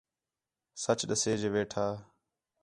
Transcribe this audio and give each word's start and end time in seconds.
سچ 0.83 0.99
ݙسے 1.09 1.33
جے 1.39 1.49
ویٹھا 1.53 1.85